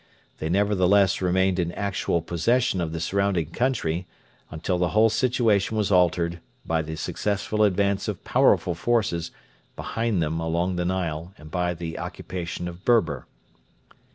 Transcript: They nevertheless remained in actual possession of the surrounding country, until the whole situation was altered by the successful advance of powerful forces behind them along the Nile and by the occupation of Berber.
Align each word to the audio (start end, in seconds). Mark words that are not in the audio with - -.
They 0.39 0.49
nevertheless 0.49 1.21
remained 1.21 1.59
in 1.59 1.71
actual 1.73 2.23
possession 2.23 2.81
of 2.81 2.91
the 2.91 2.99
surrounding 2.99 3.51
country, 3.51 4.07
until 4.49 4.79
the 4.79 4.87
whole 4.97 5.11
situation 5.11 5.77
was 5.77 5.91
altered 5.91 6.39
by 6.65 6.81
the 6.81 6.95
successful 6.95 7.61
advance 7.61 8.07
of 8.07 8.23
powerful 8.23 8.73
forces 8.73 9.29
behind 9.75 10.19
them 10.19 10.39
along 10.39 10.75
the 10.77 10.85
Nile 10.85 11.35
and 11.37 11.51
by 11.51 11.75
the 11.75 11.99
occupation 11.99 12.67
of 12.67 12.83
Berber. 12.83 13.27